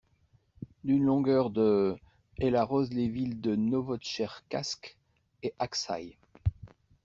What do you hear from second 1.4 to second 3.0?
de elle arrose